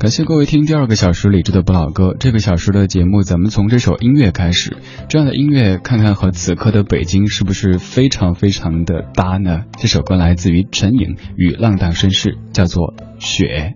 [0.00, 2.16] 感谢各位听第二个小时理智的不老歌。
[2.18, 4.78] 这个小时的节目，咱们从这首音乐开始。
[5.10, 9.64] 这样的音乐，看看和此刻的北京是不是非常非常的搭呢？
[9.76, 13.74] 这首歌来自于陈颖与浪荡绅士，叫做《雪》。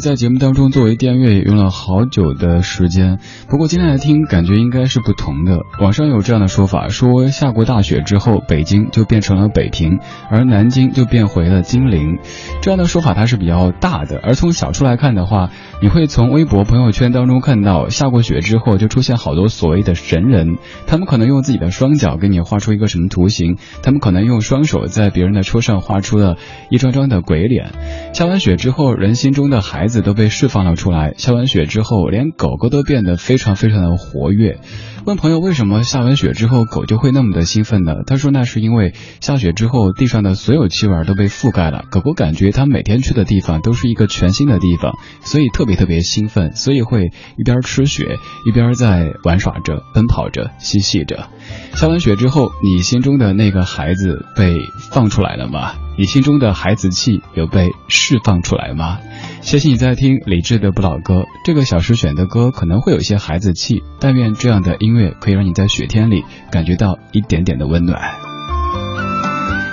[0.00, 5.60] 在节目当中作为电乐也用了好久的时间，不过今天来听感觉应该是不同的。
[5.78, 9.98] 网上有这样的说法，说下过大雪之后，北京就变成了北平，
[10.30, 12.18] 而南京就变回了金陵。
[12.62, 15.50] 这样的说法它是比较大的，而从小处来看的话，
[15.82, 26.38] 你会从微博朋友圈当中看到，下过雪之后就出现好多所谓的神人，他们可能用自己的双脚给你画出一个什么图形，他们可能用双手在别人的车上画出了
[26.70, 27.72] 一张张的鬼脸。
[28.14, 31.12] 下完雪之后，人心中的孩子子都被释放了出来。
[31.18, 34.58] 下完雪之后，连狗狗都变得非常非常的活跃。
[35.06, 37.94] 问朋友为什么下完雪之后狗就会那么的兴奋呢？
[38.06, 51.28] 他说那是因为下雪之后地上的所有气味都被覆盖了，狗狗感觉它每天去的地方都是一个全新的地方，所以特别特别兴奋，所以会一边吃雪一边在玩耍着、奔跑着、嬉戏着。
[51.74, 54.58] 下完雪之后，你心中的那个孩子被
[54.92, 55.72] 放出来了吗？
[55.98, 58.98] 你心中的孩子气有被释放出来吗？
[59.42, 61.24] 谢谢你在听李志的不老歌。
[61.44, 68.19] 这个小时选的歌可能会有些孩子气，但愿这样的音音乐可以让你在雪天里感觉到一点点的温暖。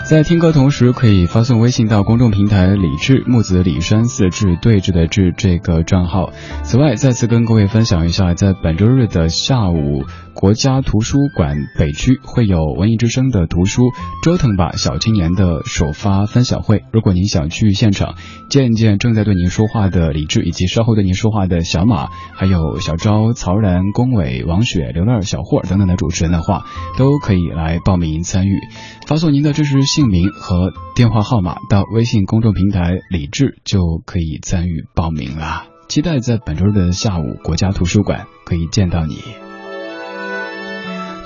[0.07, 6.31] 在听歌同时，可以发送微信到公众平台“李志木子李山四志对峙的志”这个账号。
[6.63, 13.81] 此外，再次跟各位分享一下，在本周日的下午，国家图书馆北区会有文艺之声的图书
[14.23, 16.85] 《折腾吧小青年》的首发分享会。
[16.93, 18.15] 如果您想去现场
[18.49, 26.63] 见见正在对您说话的李志，以及稍后对您说话的小马，还有小昭、曹然、龚伟、王雪、刘乐、小霍等等的主持人的话，
[26.97, 28.57] 都可以来报名参与。
[29.05, 29.96] 发送您的支持。
[29.97, 35.63] 姓名和电话号码到微信公众平台“李智”就可以参与报名了。
[35.87, 39.15] 期待在本周日的下午，国家图书馆可以见到你。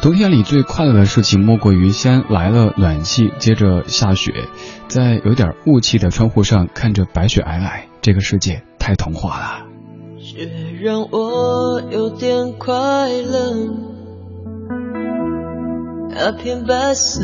[0.02, 4.32] 冬天里最快乐的事情，莫过于先来了暖气，接着下雪，
[4.88, 9.66] 在有点雾气的窗户上看着白雪皑皑，这个世界太童话了。
[10.18, 10.50] 雪
[10.82, 12.72] 让我有点快
[13.10, 13.54] 乐，
[16.12, 17.20] 那片白色。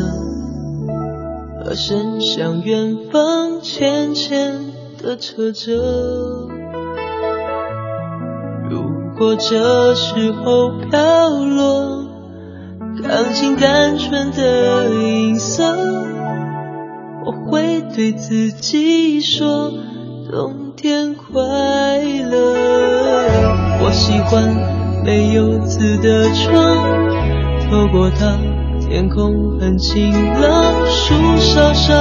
[1.63, 5.73] 和伸向远方浅浅的扯着。
[8.69, 8.81] 如
[9.17, 12.05] 果这时候飘落
[13.03, 15.63] 钢琴单纯的音色，
[17.25, 19.71] 我会对自己说
[20.31, 21.33] 冬天快
[22.29, 22.55] 乐。
[23.79, 27.09] 我喜欢没有字的窗，
[27.69, 28.56] 透过它。
[28.89, 31.93] 天空很晴朗，树梢上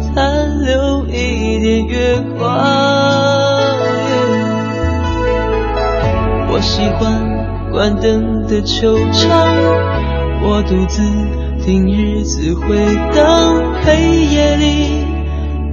[0.00, 2.48] 残留一点月光。
[6.50, 9.46] 我喜欢关灯的球场，
[10.42, 11.02] 我独自
[11.62, 12.76] 听日子回
[13.14, 15.04] 荡，黑夜里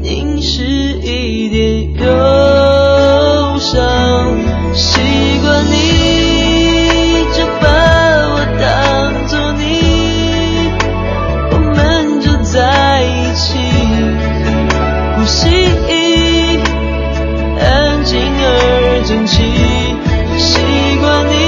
[0.01, 4.35] 凝视一点忧伤，
[4.73, 4.99] 习
[5.41, 7.96] 惯你这般。
[18.39, 19.43] 而争气
[20.37, 20.59] 习
[20.99, 21.46] 惯你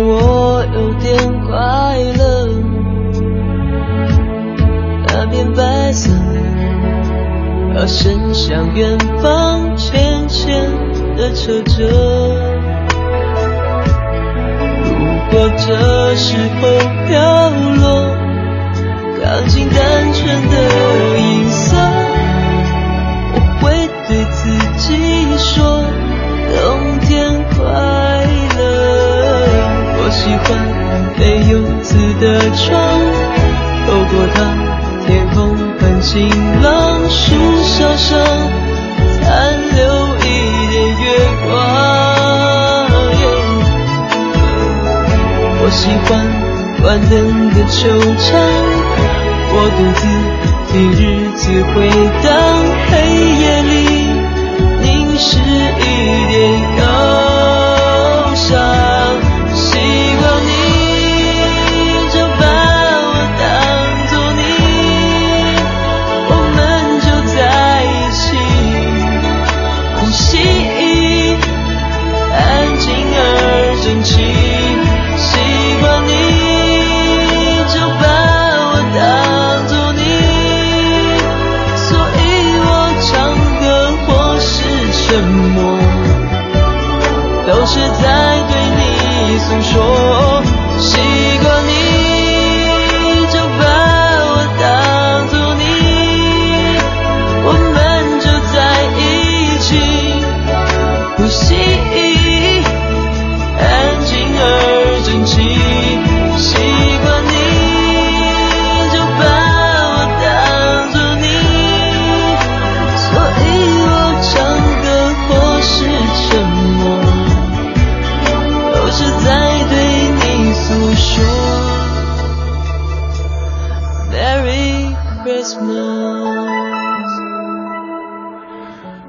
[0.00, 1.16] 我有点
[1.46, 2.48] 快乐。
[5.08, 6.10] 那片白色，
[7.74, 10.70] 它伸向远方浅浅
[11.16, 11.76] 的扯着。
[14.84, 14.94] 如
[15.30, 16.68] 果这时候
[17.08, 17.27] 飘。
[47.10, 48.34] 冷的惆怅
[49.50, 50.17] 我独自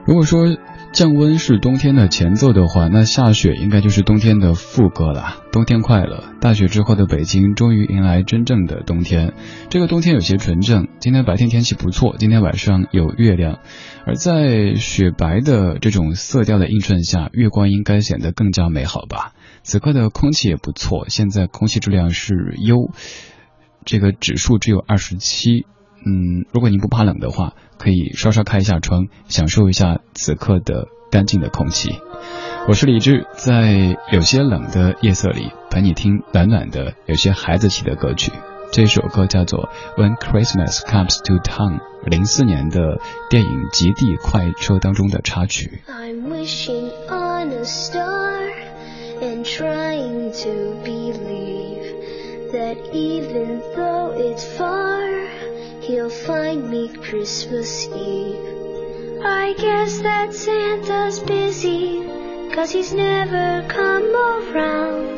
[0.10, 0.58] 如果说
[0.92, 5.44] 降温是冬天的前奏的话，那下雪应该就是冬天的副歌了。
[5.52, 9.34] 冬天快乐，大雪之后的北京终于迎来真正的冬天。
[9.70, 13.60] 这个冬天有些纯正，今天白天天气不错，今天晚上有月亮，
[14.08, 19.34] 而在雪白的这种色调的映衬下，月光应该显得更加美好吧。
[19.62, 22.90] 此刻的空气也不错，现在空气质量是优，
[23.86, 25.68] 这个指数只有二十七。
[26.06, 31.92] 嗯，如果您不怕冷的话，可以稍稍开一下窗，享受一下此刻的干净的空气。
[32.68, 38.32] 我是李志，在有些冷的夜色里陪你听暖暖的、有些孩子气的歌曲。
[38.72, 39.70] 这首歌叫做
[40.00, 45.82] 《When Christmas Comes to Town》，零四年的电影《极地快车》当中的插曲。
[52.52, 55.06] That even though it's far.
[55.90, 59.26] He'll find me Christmas Eve.
[59.26, 62.04] I guess that Santa's busy,
[62.54, 65.10] cause he's never come around.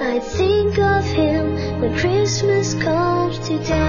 [0.00, 3.87] I think of him when Christmas comes to town.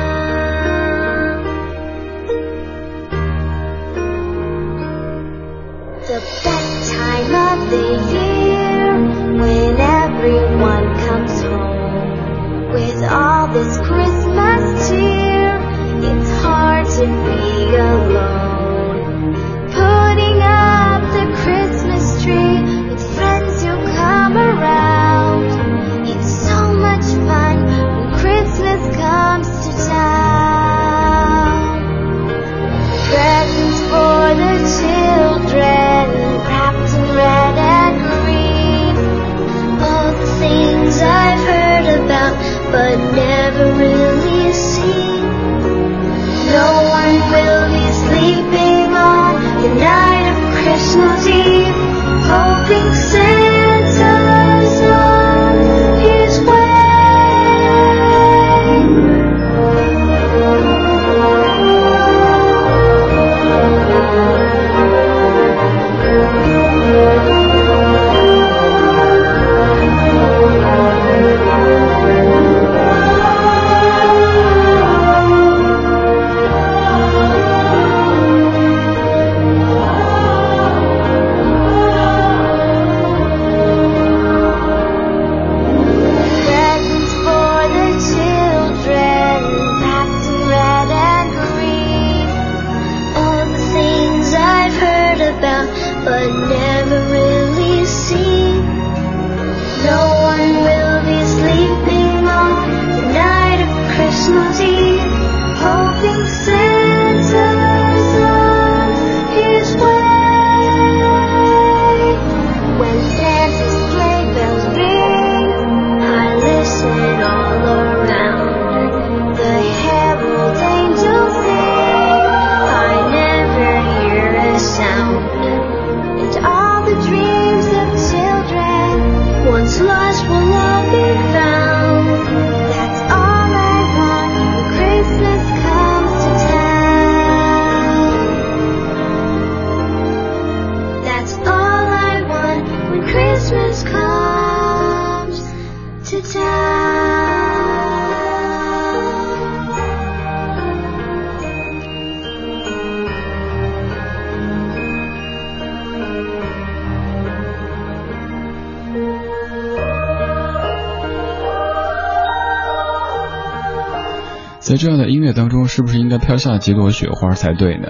[164.79, 167.89] 这样的音乐当中，是不是应该飘下几朵雪花才对呢？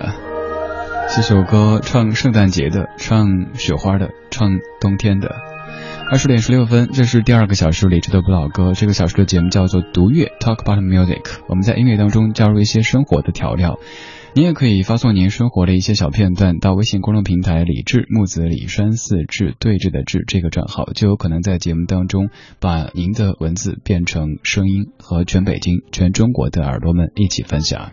[1.15, 5.36] 这首歌唱圣诞节的，唱雪花的，唱冬天的。
[6.10, 8.74] 二十点十六分，这是第二个小时理智的不老歌。
[8.74, 11.22] 这个小时的节目叫做读乐 （Talk About Music）。
[11.48, 13.77] 我们在音乐当中加入一些生活的调料。
[14.36, 27.92] 您也可以发送您生活的一些小片段到微信公众平台“李志木子李山四志对峙的志”这个账号，就有可能在节目当中把您的文字变成声音，和全北京、全中国的耳朵们一起分享。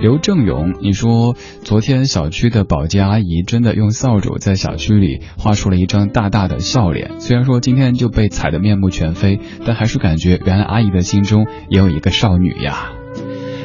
[0.00, 12.92] 刘正勇，你说昨天小区的保洁阿姨真的用扫帚在小区里画出了一张大大的笑脸，虽然说今天就被踩得面目全非，但还是感觉原来阿姨的心中也有一个少女呀。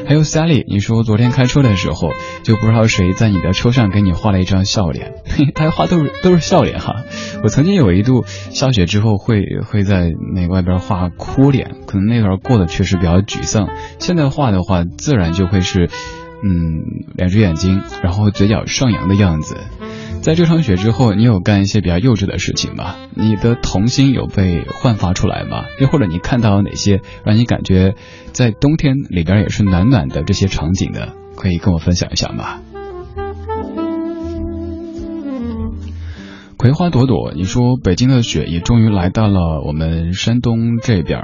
[0.06, 2.10] 还有 Sally，你说昨天开车的时候
[2.44, 5.14] 就不知道谁在你的车上给你画了一张笑脸，
[5.56, 7.04] 他画都是都是笑脸哈。
[7.44, 13.70] 我曾经有一度下雪之后会会在那外边画哭脸，可能那段过得确实比较沮丧。
[14.00, 15.90] 现在画的话，自然就会是
[16.44, 19.56] 嗯两只眼睛，然后嘴角上扬的样子。
[20.24, 22.96] 在这场雪之后，你有干一些比较幼稚的事情吗？
[23.14, 25.66] 你的童心有被焕发出来吗？
[25.82, 27.96] 又或者你看到哪些让你感觉
[28.32, 31.10] 在冬天里边也是暖暖的这些场景呢？
[31.36, 32.62] 可以跟我分享一下吗？
[36.56, 41.20] 葵花朵朵，你说北京的雪也终于来到了我们山东这边。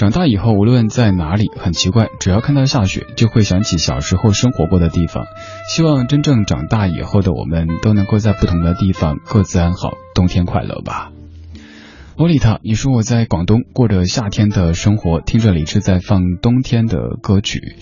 [0.00, 5.26] 长大以后，无论在哪里，很奇怪，只要看到下雪，就会想起小时候生活过的地方。
[5.68, 11.12] 希望真正长大以后的我们，都能够在不同的地方各自安好，冬天快乐吧。
[12.16, 17.76] 洛丽塔，你说我在广东过着夏天的生活，听着李志在放冬天的歌曲。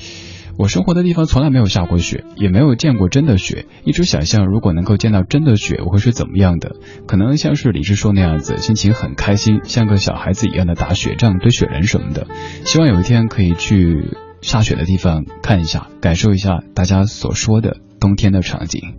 [0.59, 3.67] 我生活的地方从来没有下过雪，也没有见过真的雪。
[3.85, 6.75] 一直想象如果能够见到真的雪，我会是怎么样的？
[7.07, 12.27] 可能像是李志说那样子，心情很开心，像个小孩子一样的打雪仗、堆雪人什么的。
[12.65, 18.97] 希望有一天可以去下雪的地方看一下，感受一下大家所说的冬天的场景。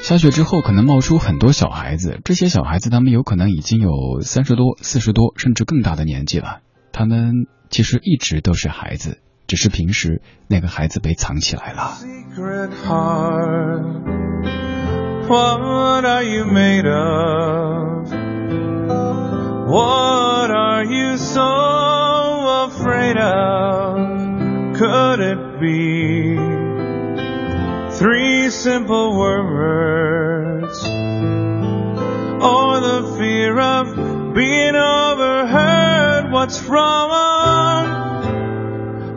[0.00, 6.60] 下雪之后，可能冒出很多小孩子，这些小孩子他们有可能已经有三十多、四十多，甚至更大的年纪了。
[6.92, 11.97] 他们其实一直都是孩子，只是平时那个孩子被藏起来了。
[11.99, 13.83] Secret heart,
[15.27, 18.11] what are you made of?
[19.67, 21.41] What are you so
[22.67, 23.97] afraid of?
[24.77, 26.37] Could it be
[27.91, 30.83] three simple words?
[32.41, 33.95] Or the fear of
[34.35, 35.76] being overheard?
[36.40, 37.10] What's wrong?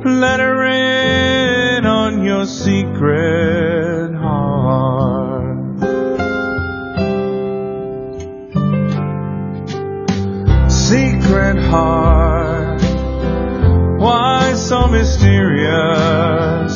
[0.03, 5.59] Let her in on your secret heart.
[10.71, 12.81] Secret heart,
[14.01, 16.73] why so mysterious?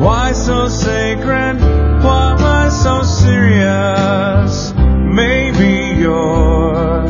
[0.00, 1.60] Why so sacred?
[2.04, 4.72] Why so serious?
[4.76, 7.08] Maybe you're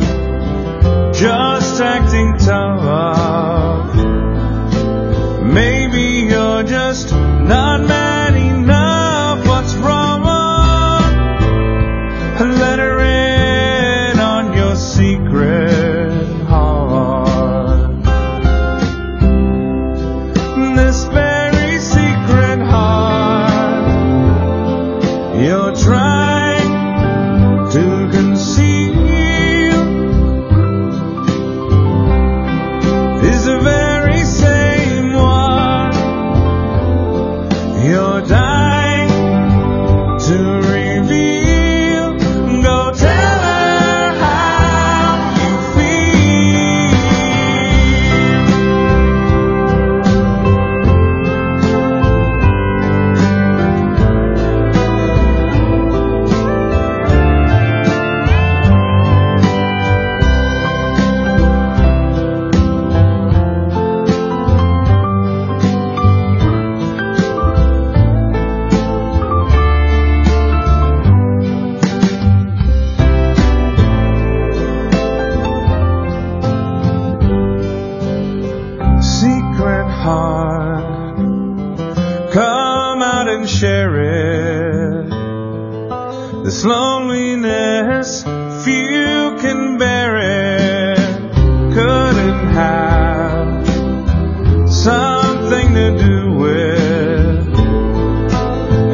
[1.13, 1.46] just
[2.47, 3.66] 向往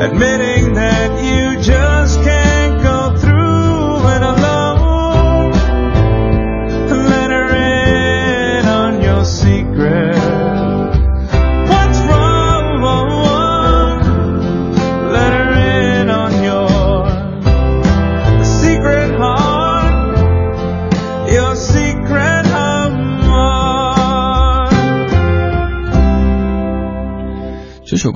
[0.03, 0.62] admitting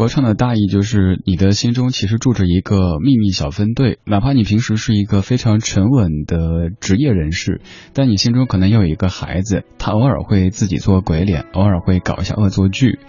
[0.08, 7.62] 唱的大意就是，你的心中其实住着一个秘密小分队，哪怕你平时是一个非常沉稳的职业人士，
[7.94, 13.00] 但你心中可能又有一个孩子，他偶尔会自己做鬼脸，偶尔会搞一下恶作剧，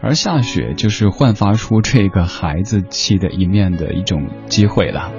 [0.00, 5.12] 而下雪就是焕发出这个孩子气的一面的一种机会了。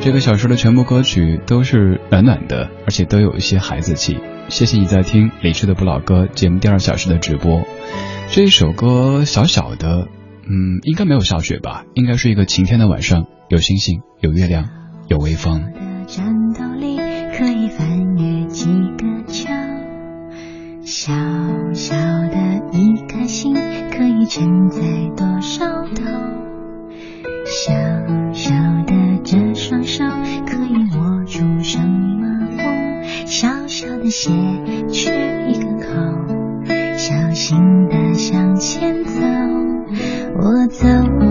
[0.00, 4.18] 这个小时的全部歌曲都是暖暖的，而且都有一些孩子气。
[4.48, 7.62] 谢谢你在听李志的不老歌节目第二小时的直播。
[8.30, 10.08] 这一首歌小小的，
[10.44, 11.84] 嗯，应该没有下雪吧？
[11.94, 14.68] 应该是一个晴天的晚上，有星星，有月亮，
[15.08, 15.60] 有微风。
[15.60, 16.96] 的战斗力
[17.36, 18.66] 可以翻越几
[18.98, 19.54] 个桥，
[20.82, 21.12] 小
[21.72, 24.80] 小的一颗心可以承载
[25.16, 26.04] 多少头，
[27.46, 27.72] 小
[28.32, 30.04] 小的这双手
[30.46, 34.30] 可以握住什么风，小小的鞋
[34.90, 35.10] 去
[35.48, 39.20] 一个口，小心的向前走，
[40.72, 41.21] 走。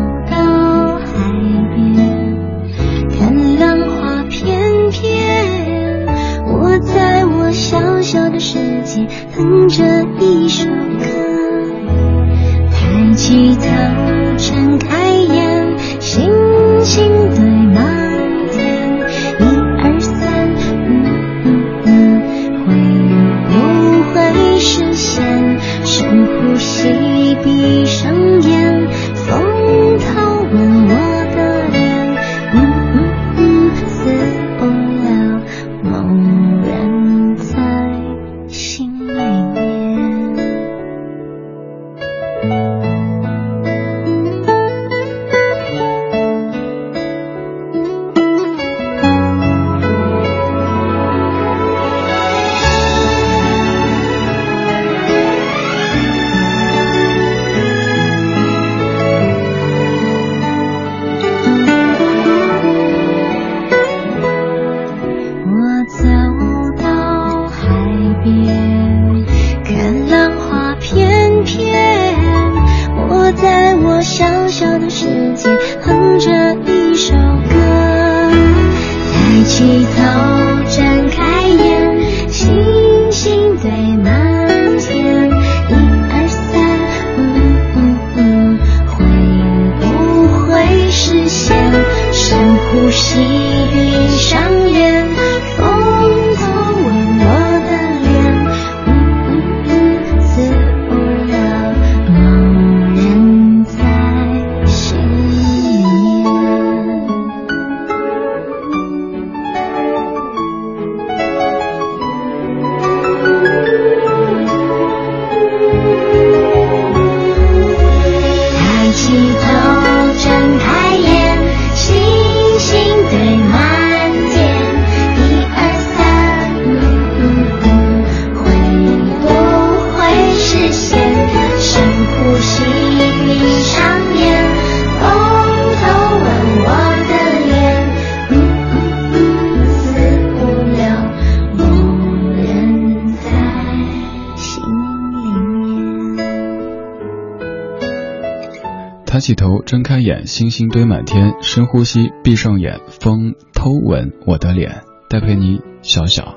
[150.25, 151.35] 星星堆满天。
[151.41, 154.81] 深呼吸，闭上眼，风偷吻我的脸。
[155.09, 156.35] 戴佩妮，小小。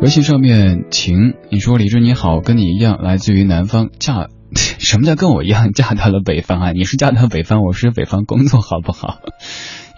[0.00, 6.72] 微信上面晴，你说李志你好，跟你一样来自于南方，嫁 什么叫跟我一样嫁到了北方啊？
[6.72, 9.18] 你是嫁到北方，我是北方工作，好不好？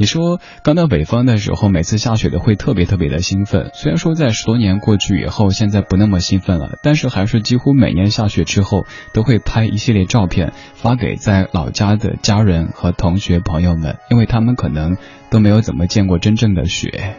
[0.03, 3.71] 你说刚到北方的时候，每次下雪都会特别特别的兴奋。
[3.73, 8.85] 虽然说在十多年过去以后，现在不那么兴奋了，但是还是几乎每年下雪之后
[9.15, 14.97] 都会拍一系列照片发给在老家的家人和同学朋友们，因为他们可能
[15.31, 17.15] 都没有怎么见过真正的雪。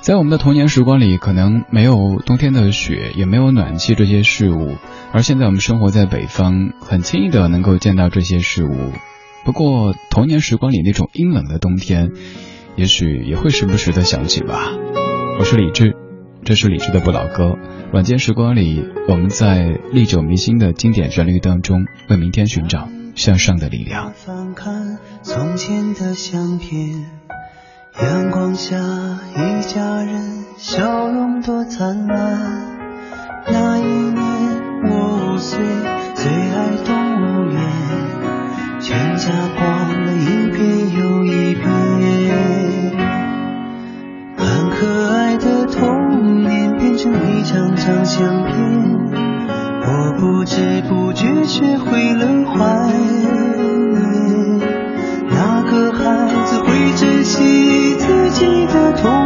[0.00, 4.76] 在我们的童年时光里，可能没有冬天的雪，也没有暖气这些事物，
[5.10, 8.92] 而现在我们生活在北方，很轻易的能够见到这些事物。
[9.44, 12.12] 不过童年时光里那种阴冷的冬天，
[12.76, 14.72] 也许也会时不时的想起吧。
[15.38, 15.94] 我是李志，
[16.44, 17.56] 这是李志的不老歌。
[17.92, 24.12] 晚间时光里，我们在历久弥新的经典旋律当中，为明天寻找向上的力量。
[24.14, 27.04] 翻看从前的相片，
[28.00, 32.72] 阳光下一家人笑容多灿烂。
[33.46, 35.62] 那一年我五岁，
[36.14, 37.60] 最爱动物园，
[38.86, 40.60] 全家逛了一遍
[40.92, 41.64] 又一遍。
[44.36, 48.54] 很可爱的童年变成一张张相片，
[49.80, 54.60] 我不知不觉学会了怀念。
[55.30, 56.04] 那个孩
[56.44, 59.23] 子会珍惜自己的童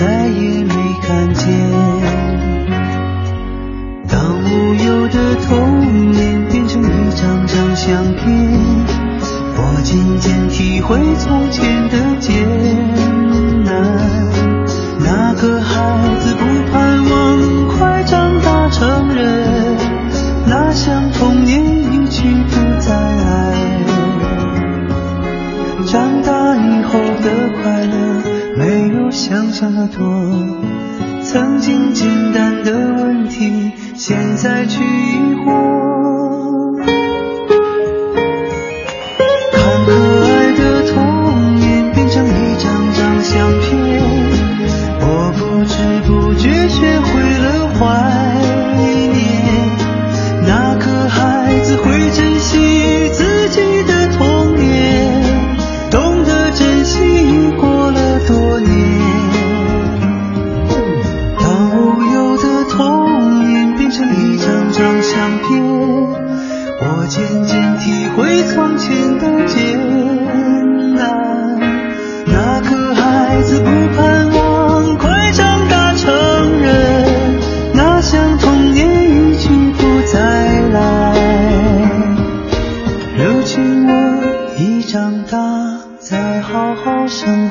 [0.00, 1.46] 再也没看见。
[4.08, 8.24] 当无忧的童年变成一张张相片，
[9.58, 11.79] 我渐渐体会从前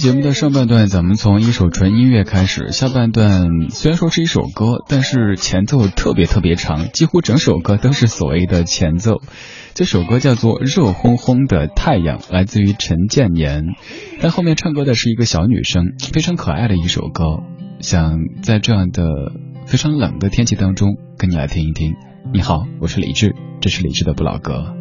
[0.00, 2.72] 节目的上半段，咱们从一首纯音乐开始。
[2.72, 9.20] 下半段虽然说是一首歌，但是前奏特别特别长，几乎整首歌都是所谓的前奏。
[9.74, 13.62] 这首歌叫做《热烘烘的太阳》，来自于陈建年。
[14.22, 15.84] 但后面唱歌的是一个小女生，
[16.14, 17.24] 非常可爱的一首歌。
[17.80, 19.04] 想在这样的
[19.66, 21.92] 非常冷的天气当中，跟你来听一听。
[22.32, 24.74] 你好，我是李志，这是李志的不老歌。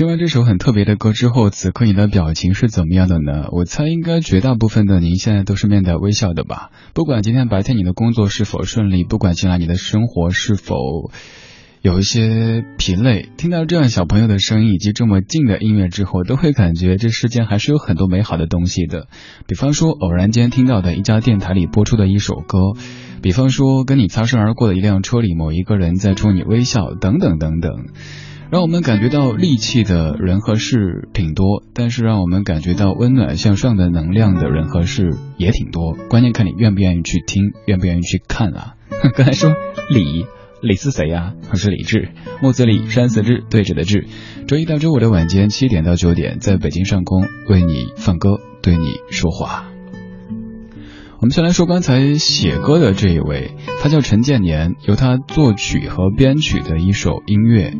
[0.00, 3.50] 听完这首很特别的歌之后，此刻你的表情是怎么样的呢？
[3.52, 6.70] 我猜应该绝大部分的您现在都是面带微笑的吧。
[6.94, 10.74] 不管今天白天你的工作是否顺利，不管近来你的生活是否
[11.82, 19.06] 有一些疲累，听到这样小朋友的声音以及这么静的音乐之后，都会感觉这世间还是有很多美好的东西的。
[19.46, 22.58] 比方说偶然间听到的一家电台里播出的一首歌，
[23.20, 27.88] 比方说跟你擦身而过的一辆车里某一个人在冲你微笑，等等等等。
[28.50, 35.94] 让我们感觉到戾气的人和事挺多，但是让我们感觉到温暖向上的能量的人和事也挺多。
[36.08, 38.74] 关键看你愿不愿意去听，愿不愿意去看啊！
[39.14, 39.54] 刚才说
[39.88, 40.26] 李
[40.62, 41.34] 李是谁呀？
[41.52, 42.08] 我是李志，
[42.42, 44.08] 木子李，山寺志，对着的志。
[44.48, 49.69] 周一到周五的晚间七点到九点，在北京上空为你放歌，对你说话。
[51.20, 57.74] 我们先来说刚才写歌的这一位，他叫陈建年，由他作曲和编曲的一首音乐。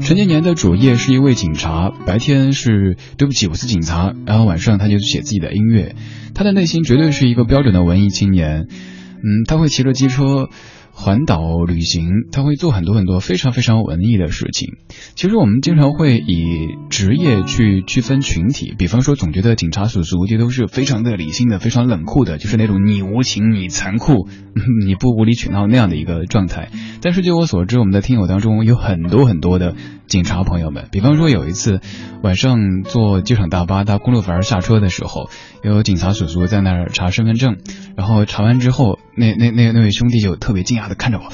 [0.00, 5.96] 陈建年的主业是一位警察，白天是对不起我是警察，然后晚上他就写自己的音乐。
[6.36, 10.48] 他的内心绝对是一个标准的文艺青年，嗯，他会骑着机车。
[10.96, 14.76] 环岛旅行，他会做很多很多非常非常文艺的事情。
[15.16, 24.28] 其实我们经常会以职业去区分群体，比方说总觉得警察叔叔这都是非常的理性的、非常冷酷的，就是那种你无情、你残酷、
[24.86, 26.70] 你不无理取闹那样的一个状态。
[27.02, 29.74] 但是据我所知，我们的听友当中有很多很多的。
[30.06, 31.80] 警察朋友们，比方说有一次
[32.22, 35.30] 晚上坐机场大巴到公路坟下车的时候，
[35.62, 37.56] 有警察叔叔在那儿查身份证，
[37.96, 41.24] 然后查完之后，那那那那位兄弟就特别惊讶的看着我，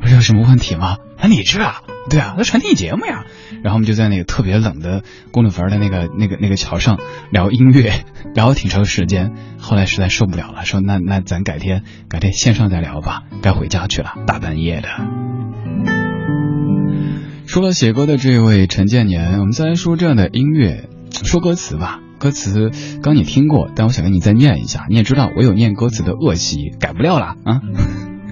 [0.00, 0.96] 我说有什么问题吗？
[1.18, 1.82] 啊，你这啊？
[2.08, 3.24] 对啊，那传递节目呀。
[3.62, 6.98] 然后我们就在那个特别冷的公路坟的那个那个那个桥上
[7.30, 7.92] 聊音乐，
[8.34, 9.32] 聊了挺长时间。
[9.58, 14.88] 后来实在受不了了，说那那咱改天改天线上再聊吧，该回家去了，大半夜的。
[17.50, 21.98] 说了写歌的这位陈建年，我们再来说这样的音乐，说歌词吧。
[22.20, 22.70] 歌词
[23.02, 24.86] 刚你听过，但我想给你再念一下。
[24.88, 27.60] 你也知道我有念歌词的恶习，改不了了啊。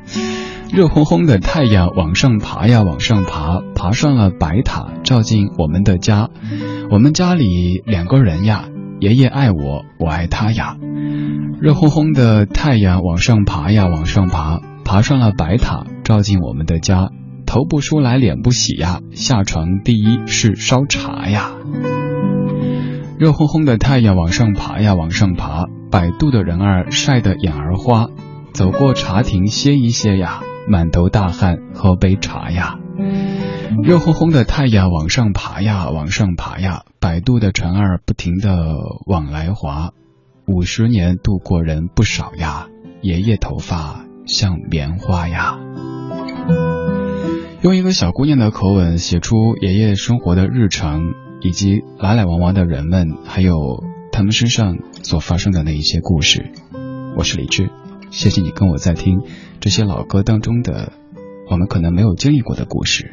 [0.70, 6.31] 热烘烘的太阳往上爬呀，往上爬，爬上了白塔，照进我们的家。
[6.88, 8.66] 我们家里两个人呀，
[9.00, 10.76] 爷爷爱我，我爱他呀。
[11.61, 17.11] 热烘烘的太阳往上爬呀，往上爬，爬上了白塔，照进我们的家。
[17.48, 21.52] 头不梳来脸不洗呀，下床第一是烧茶呀。
[23.18, 28.08] 热烘烘的太阳往上爬呀，往上爬，摆渡的人儿晒得眼儿花。
[28.52, 32.78] 走过茶亭歇一歇呀，满头大汗喝杯茶呀。
[33.82, 39.92] 热烘烘的太阳往上爬呀，往上爬呀，摆渡的船儿不停的往来划。
[40.46, 42.66] 五十年渡过人不少呀，
[43.00, 45.58] 爷爷头发像棉花呀。
[47.68, 51.02] 用一个小姑娘的口吻写出爷爷生活的日常，
[51.42, 56.50] 以及来来往往的人们，还有他们身上所发生的那一些故事。
[57.14, 57.68] 我是李志，
[58.09, 59.20] 谢谢你跟我在听
[59.61, 60.94] 这些老歌当中的
[61.50, 63.12] 我们可能没有经历过的故事。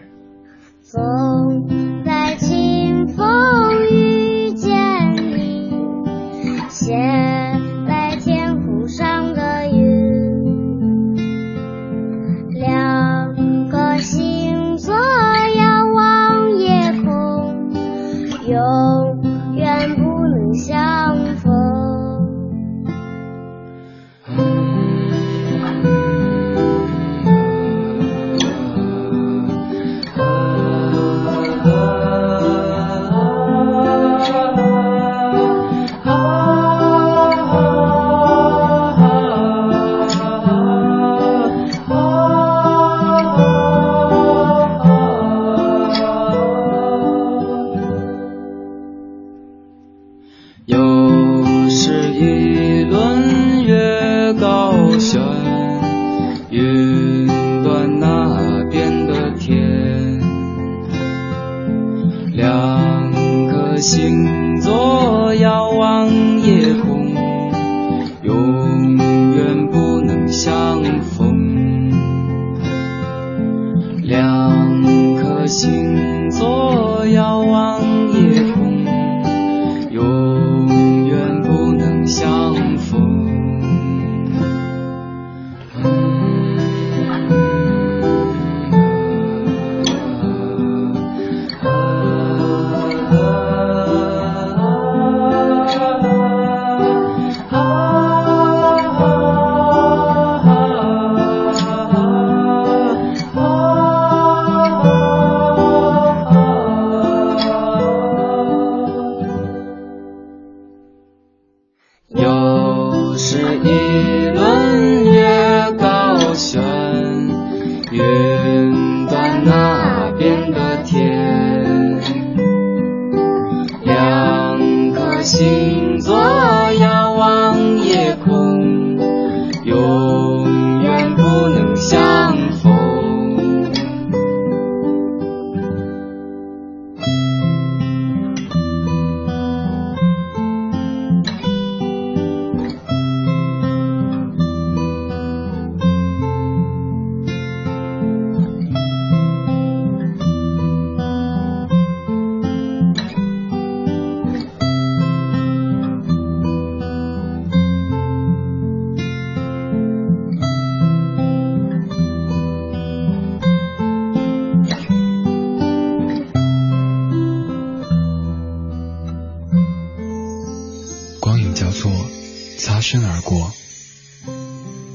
[172.85, 173.51] 身而过。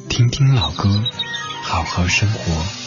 [0.08, 1.02] 听听老歌，
[1.64, 2.79] 好好生活。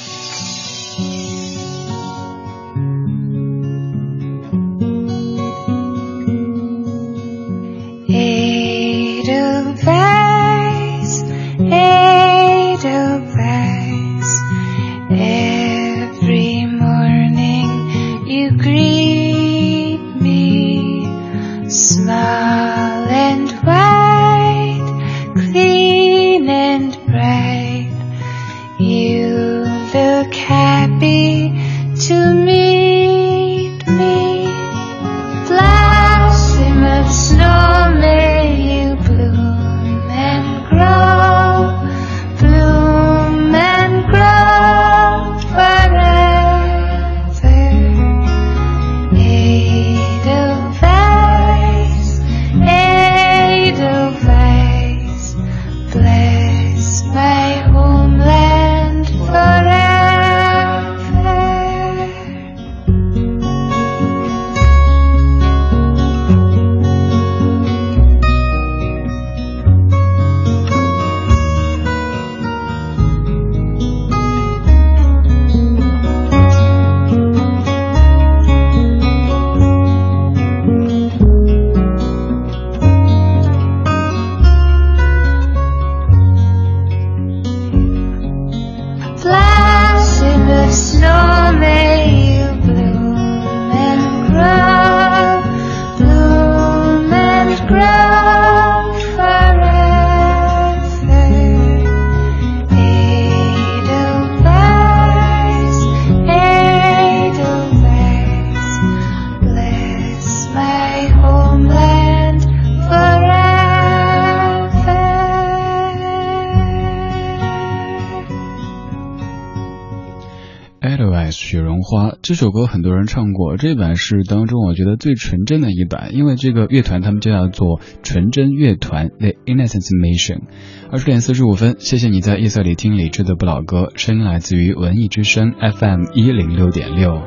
[122.24, 130.44] 这首歌很多人唱过，这版是当中我觉得最纯真的一版，因为这个乐团他们就叫做纯真乐团 The Innocence Mission。
[130.90, 137.22] 二十点四十五分，谢谢你在夜色里听李志的不老歌，声音来自于文艺之声 FM 一零六点六。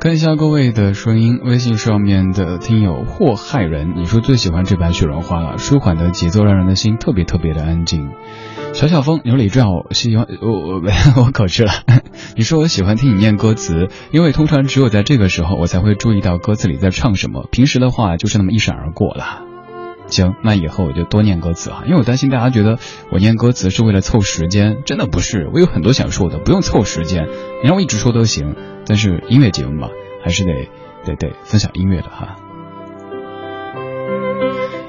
[0.00, 8.08] 看一下各位的声音，微信上面的听友祸害人，你说最喜欢这版雪绒花了，舒缓的节奏让人的心特别特别的安静。
[8.76, 10.82] 小小风，有李照，喜欢我我
[11.16, 11.72] 我口吃了。
[12.36, 19.40] 你说我喜欢听你念歌词，因为通常只有在这个时候我才会注意到歌词里在唱什么，平时的话就是那么一闪而过了。
[20.08, 22.78] 行，那以后我就多念歌词哈，因为我担心大家觉得
[23.10, 27.28] 我念歌词是为了凑时间，真的不是，我有很多想说的，不用凑时间，
[27.62, 28.56] 你让我一直说都行。
[28.86, 29.88] 但是音乐节目嘛，
[30.22, 30.68] 还是得
[31.06, 32.36] 得得分享音乐的哈。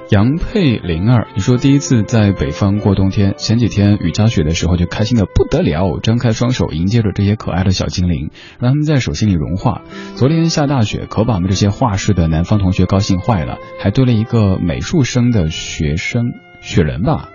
[0.10, 9.82] 杨佩玲儿，你说第一次在北方过冬天，前几天雨夹雪的时候就开心的不得了，张开双手迎接着这些可爱的小精灵，让他们在手心里融化。
[10.16, 16.24] 昨天下大雪，可把我们这些画室的南方同学高兴坏了，还堆了一个美术生的学生
[16.62, 17.28] 雪人吧，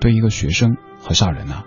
[0.00, 1.64] 堆一个学生，好吓人啊！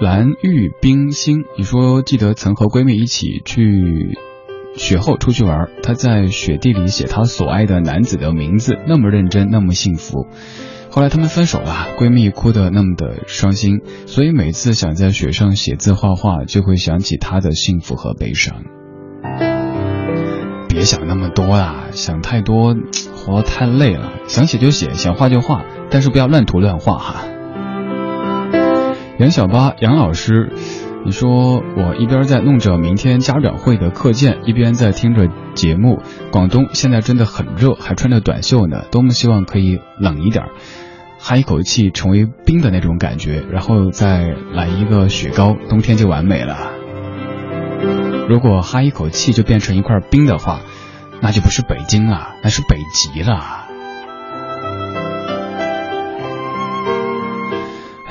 [0.00, 4.18] 蓝玉冰心，你说记得曾和闺蜜一起去。
[4.76, 10.26] 雪后出去玩，她在雪地里写她所爱的男子的名字，那么认真，那么幸福。
[10.90, 18.62] 后来他们分手了，闺蜜哭得那么的伤心，所以每次想在雪上写字画画，就会想起他的幸福和悲伤。
[20.68, 22.76] 别想那么多啦，想太多
[23.14, 24.12] 活太累了。
[24.26, 27.24] 想写就写，想画就画，但是不要乱涂乱画哈。
[29.18, 30.52] 杨小八，杨老师。
[31.04, 36.00] 你说我一边在弄着明天家长会的课件，一边在听着节目。
[36.32, 38.84] 广东现在真的很热，还穿着短袖呢。
[38.90, 40.46] 多么希望可以冷一点，
[41.18, 46.72] 哈一口气成为冰的那种感觉，然后再来一个雪糕，冬天就完美了。
[48.26, 50.60] 如果哈一口气就变成一块冰的话，
[51.20, 53.63] 那就不是北京了，那是北极了。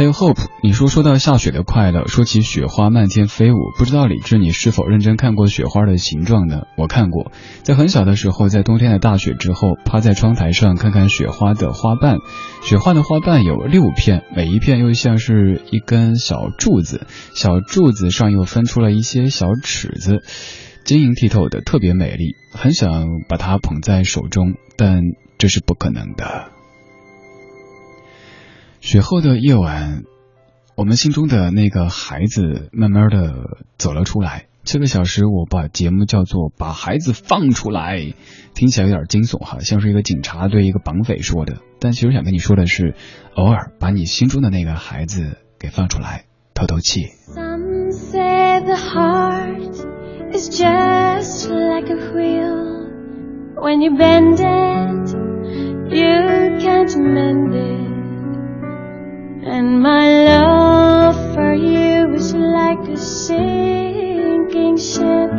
[0.04, 6.64] 还有 Hope，你说说到下雪的快乐，说起雪花漫天飞舞，不知道李智你是否认真看过雪花的形状呢？
[6.76, 7.32] 我看过，
[7.62, 12.18] 在很小的时候，在冬天的大雪之后，趴在窗台上看看雪花的花瓣。
[12.64, 20.22] 雪花的花瓣有六片，每一片又像是一根小柱子，小柱子上又分出了一些小齿子，
[20.84, 22.36] 晶莹剔透的，特别美丽。
[22.51, 24.99] 很想把它捧在手中，但
[25.38, 26.53] 这是不可能的。
[28.84, 30.04] 雪后的夜晚，
[30.76, 34.48] 我们心中的那个孩子慢慢的走了出来。
[34.66, 38.14] 这个小时，我把节目叫做“把孩子放出来”，
[38.54, 41.60] 听起来有点惊悚哈，像是一个警察对一个绑匪说的。
[41.80, 42.94] 但其实想跟你说的是，
[43.36, 47.06] 偶尔把你心中的那个孩子给放出来，透透气。
[59.46, 65.32] And my love for you is like a sinking ship.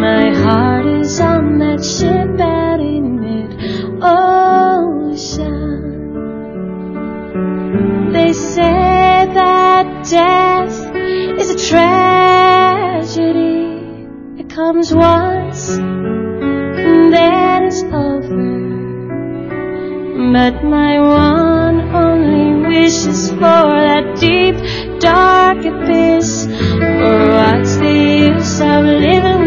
[0.00, 3.52] My heart is on that ship out in mid
[4.02, 5.68] ocean.
[8.14, 10.94] They say that death
[11.38, 13.26] is a tragedy.
[14.40, 18.67] It comes once and then it's over.
[20.18, 24.56] But my one only wish is for that deep,
[24.98, 26.44] dark abyss.
[26.44, 29.37] Or what's the use of living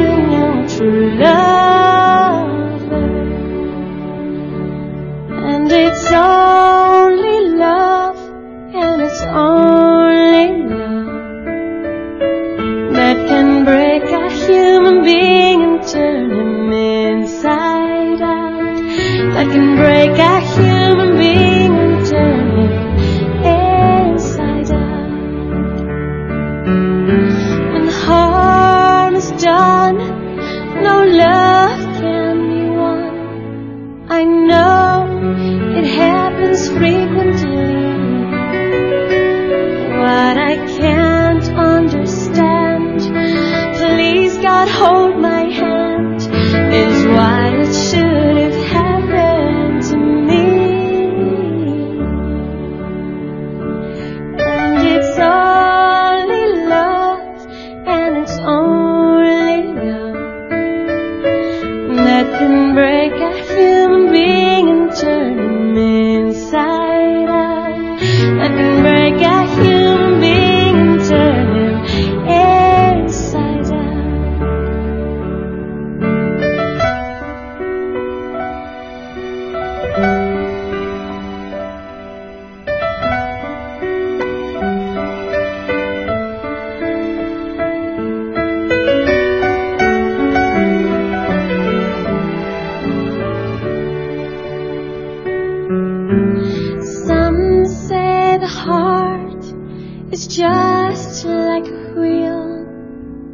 [100.42, 102.66] just like a wheel.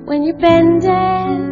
[0.03, 1.46] When you bend it,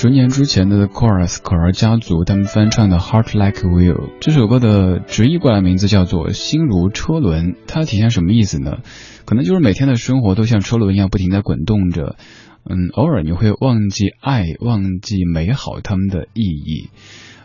[0.00, 8.76] 十年之前的 Chorus 可儿家族他们翻唱的《Heart Like a Wheel》这首歌的直译过来名字叫做《心如车轮》，它体现什么意思呢？
[9.24, 12.14] 可能就是每天的生活都像车轮一样不停在滚动着，
[12.62, 16.90] 嗯，偶尔你会忘记爱，忘记美好他们的意义。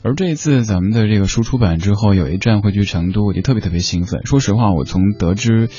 [0.04, 4.22] 而这一次咱们的这个书出版之后，有一站会去成都，我就特别特别兴奋。
[4.26, 5.70] 说实话，我从得知。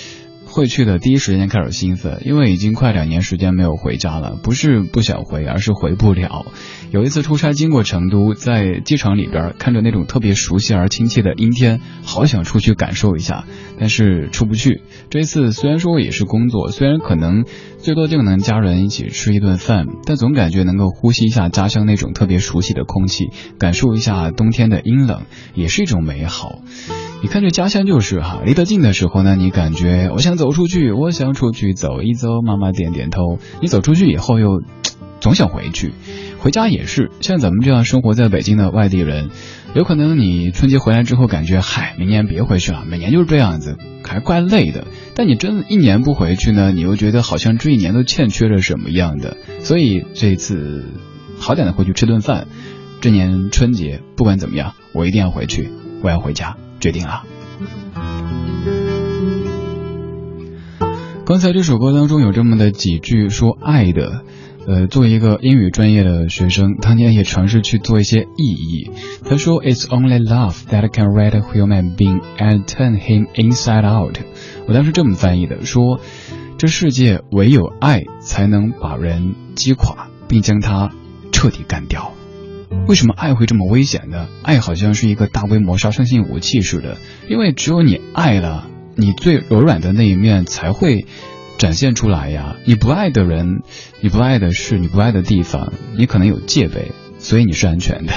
[0.54, 6.46] 会去的第一时间开始兴奋，因为已经快两年时间没有回家了，不是不想回，而是回不了。
[6.92, 13.46] 有一次出差经过成都，在机场里边看着那种特别熟悉而亲切的阴天，好想出去感受一下，
[13.80, 14.82] 但是出不去。
[15.10, 17.44] 这一次虽然说也是工作，虽然可能
[17.78, 25.22] 最多就能家人一起吃一顿饭，但总感觉能够呼吸一下家乡那种特别熟悉的空气，感受一下冬天的阴冷，
[25.54, 26.60] 也是一种美好。
[27.24, 33.38] 你看这家乡就是哈，离得近的时候呢，你感觉我想走出去，我想出去走一走，妈妈点点头。
[33.62, 34.60] 你走出去以后又
[35.20, 35.94] 总想回去，
[36.40, 37.10] 回家也是。
[37.22, 39.30] 像咱们这样生活在北京的外地人，
[39.74, 44.86] 有可能你春节回来之后感觉嗨，明年别回去了，每年就是这样子，还怪累的。
[45.14, 49.38] 但你真的一年不回去呢，你又觉得好像这一年都欠缺了什么样的。
[49.60, 50.84] 所以这次
[51.38, 52.48] 好点的回去吃顿饭。
[53.00, 55.68] 这年春节不管怎么样，我一定要回去，
[56.04, 56.56] 我要回家。
[56.80, 57.24] 决定了。
[61.24, 64.22] 刚才这首歌当中有这么的几句说爱的，
[64.66, 68.90] 呃，作为一个英语专业的学生，当年也尝试去做一些意义。
[69.24, 74.18] 他说：“It's only love that can rid a human being and turn him inside out。”
[74.68, 76.00] 我当时这么翻译的，说
[76.58, 80.90] 这世界唯有爱才能把人击垮，并将他
[81.32, 82.12] 彻底干掉。
[82.86, 84.28] 为什么爱会这么危险呢？
[84.42, 86.98] 爱好像是一个大规模杀伤性武器似的，
[87.28, 91.06] 因为只有你爱了，你最柔软的那一面才会
[91.56, 92.56] 展现出来呀。
[92.66, 93.62] 你不爱的人，
[94.00, 98.12] 你不爱的事，你不爱的地方，你可能有戒备，所以你是安全的。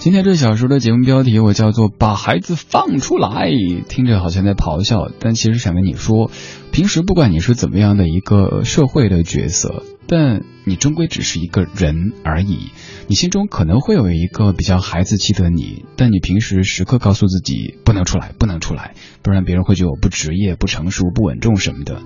[0.00, 3.50] 今天这小时的节目标题我叫做“把孩子放出来”，
[3.86, 6.30] 听着好像在咆哮，但其实想跟你说，
[6.72, 12.70] 平时不管你是怎么样的一个社会的角色，但你终归只是一个人而已。
[13.08, 22.00] 你心中可能会有一个比较孩子气的你，但你平时时刻告诉自己不能出来，不能出来，不然别人会觉得我不职业、不成熟、不稳重什么的。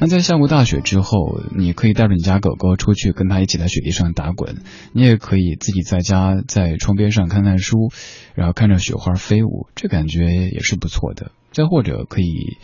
[0.00, 4.62] 那在下过大雪之后，你可以带着你家狗狗出去，跟它一起在雪地上打滚。
[4.92, 7.90] 你也可以自己在家在窗边上看看书，
[8.36, 11.32] 然后看着雪花飞舞，这感觉也是不错的。
[11.50, 12.58] 再或者可以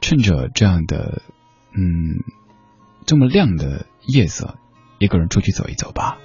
[0.00, 1.22] 趁着这样的
[1.76, 2.24] 嗯
[3.06, 4.56] 这么亮的夜色，
[4.98, 6.18] 一个人出去走一走吧。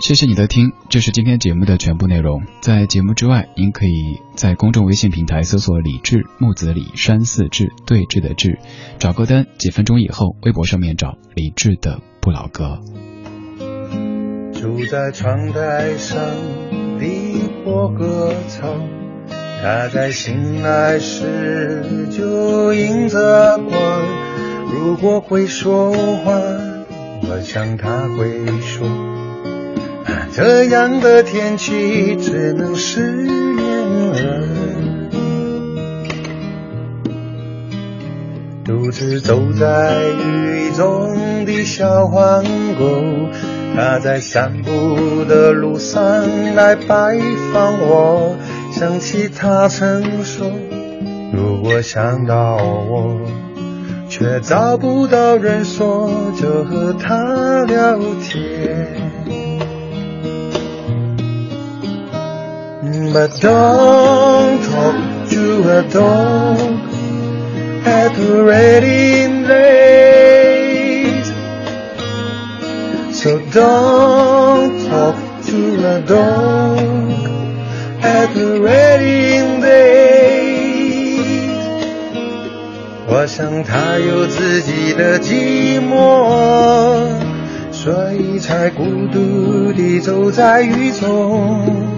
[0.00, 2.40] 谢谢你的听，这是今天节目的全部内容。
[2.60, 8.58] 在节目之外，您可以在公众微信平台搜索“李志木子李山寺志对峙的志”，
[8.98, 9.46] 找歌单。
[9.58, 12.78] 几分钟以后，微博上面找李志的不老歌。
[14.54, 16.16] 住在窗台上
[16.98, 18.72] 的火歌草，
[19.60, 23.74] 它在醒来时就迎着光。
[24.72, 26.32] 如果会说话，
[27.28, 28.88] 我想它会说。
[30.32, 34.48] 这样的天气只能失眠了。
[38.64, 42.44] 独自走在雨中的小黄
[42.78, 43.02] 狗，
[43.74, 46.04] 它在散步的路上
[46.54, 47.18] 来拜
[47.52, 48.36] 访我。
[48.72, 50.50] 想起它曾说，
[51.32, 53.20] 如果想到我，
[54.08, 58.86] 却找不到人说，就和它聊天。
[63.10, 64.96] But don't talk
[65.30, 65.44] to
[65.78, 66.58] a dog
[67.84, 71.24] at the wedding date.
[73.12, 75.60] So don't talk to
[75.96, 76.78] a dog
[78.02, 80.58] at the wedding date.
[83.10, 87.08] 我想他有自己的寂寞，
[87.72, 91.97] 所以才孤独地走在雨中。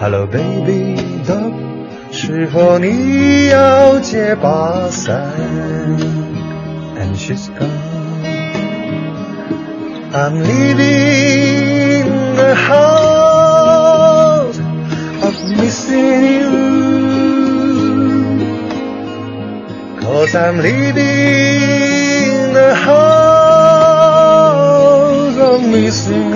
[0.00, 0.96] Hello baby
[1.26, 1.52] dog，
[2.12, 5.32] 是否你要借把伞？
[6.96, 7.68] And she's gone.
[10.12, 12.04] I'm leaving
[12.36, 14.58] the house
[15.22, 16.50] of missing you.
[20.00, 22.96] Cause I'm leaving the house
[25.36, 26.32] of missing